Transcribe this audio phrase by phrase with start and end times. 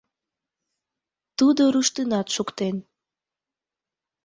[1.37, 2.75] Тудо руштынат шуктен.